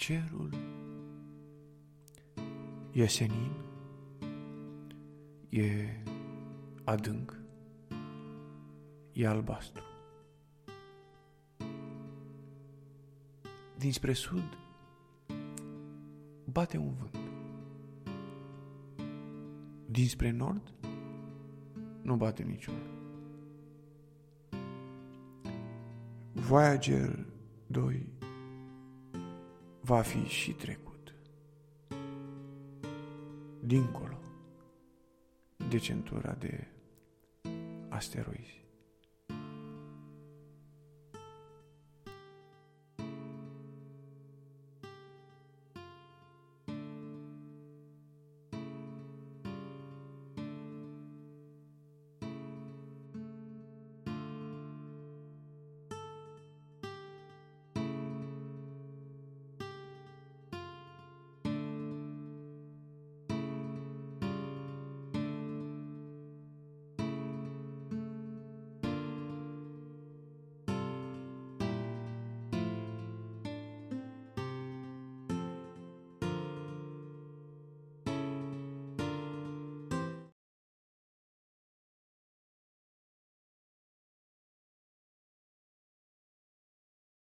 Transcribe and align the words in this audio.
cerul 0.00 0.50
e 2.92 3.06
senin, 3.06 3.52
e 5.52 5.88
adânc, 6.84 7.32
e 9.12 9.26
albastru. 9.26 9.84
Dinspre 13.76 14.12
sud 14.14 14.58
bate 16.46 16.78
un 16.78 16.94
vânt. 16.94 17.18
Dinspre 19.86 20.30
nord 20.30 20.74
nu 22.02 22.16
bate 22.16 22.42
niciunul. 22.42 22.98
Voyager 26.32 27.26
2 27.66 28.20
va 29.90 30.02
fi 30.02 30.24
și 30.24 30.52
trecut. 30.52 31.14
Dincolo 33.60 34.18
de 35.68 35.78
centura 35.78 36.32
de 36.32 36.66
asteroizi. 37.88 38.64